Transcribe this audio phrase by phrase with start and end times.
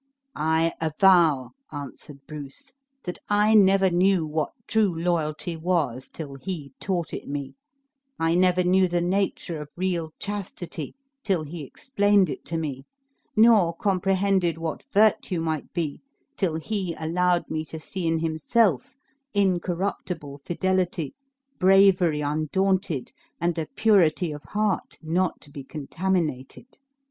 [0.35, 7.13] "I avow," answered Bruce, "that I never knew what true loyalty was till he taught
[7.13, 7.53] it me;
[8.17, 12.85] I never knew the nature of real chastity till he explained it to me;
[13.35, 16.01] nor comprehended what virtue might be
[16.35, 18.95] till he allowed me to see in himself
[19.35, 21.13] incorruptible fidelity,
[21.59, 26.79] bravery undaunted, and a purity of heart not to be contaminated!